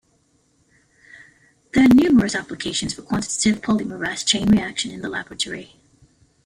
[1.75, 5.75] There are numerous applications for quantitative polymerase chain reaction in the laboratory.